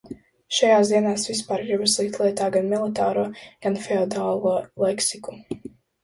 [0.59, 3.25] Šajās dienās vispār gribas likt lietā gan militāro,
[3.65, 4.55] gan feodālo
[4.87, 5.37] leksiku.